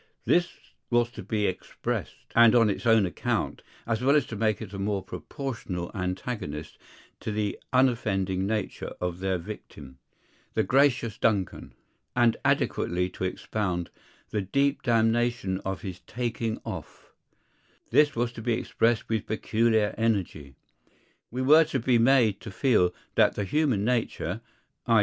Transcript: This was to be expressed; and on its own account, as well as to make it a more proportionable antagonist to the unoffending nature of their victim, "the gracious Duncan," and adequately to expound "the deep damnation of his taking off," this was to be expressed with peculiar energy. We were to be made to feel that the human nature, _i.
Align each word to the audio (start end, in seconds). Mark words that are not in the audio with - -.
This 0.25 0.53
was 0.89 1.11
to 1.11 1.21
be 1.21 1.45
expressed; 1.45 2.15
and 2.35 2.55
on 2.55 2.71
its 2.71 2.87
own 2.87 3.05
account, 3.05 3.61
as 3.85 4.01
well 4.01 4.15
as 4.15 4.25
to 4.25 4.35
make 4.35 4.59
it 4.59 4.73
a 4.73 4.79
more 4.79 5.03
proportionable 5.03 5.91
antagonist 5.93 6.79
to 7.19 7.31
the 7.31 7.59
unoffending 7.71 8.47
nature 8.47 8.95
of 8.99 9.19
their 9.19 9.37
victim, 9.37 9.99
"the 10.55 10.63
gracious 10.63 11.19
Duncan," 11.19 11.75
and 12.15 12.35
adequately 12.43 13.11
to 13.11 13.25
expound 13.25 13.91
"the 14.31 14.41
deep 14.41 14.81
damnation 14.81 15.59
of 15.59 15.81
his 15.81 15.99
taking 15.99 16.59
off," 16.65 17.11
this 17.91 18.15
was 18.15 18.31
to 18.31 18.41
be 18.41 18.53
expressed 18.53 19.07
with 19.07 19.27
peculiar 19.27 19.93
energy. 19.99 20.55
We 21.29 21.43
were 21.43 21.65
to 21.65 21.79
be 21.79 21.99
made 21.99 22.39
to 22.41 22.49
feel 22.49 22.91
that 23.13 23.35
the 23.35 23.43
human 23.43 23.85
nature, 23.85 24.41
_i. 24.87 24.99